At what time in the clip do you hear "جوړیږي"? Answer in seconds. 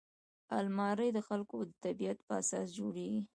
2.77-3.21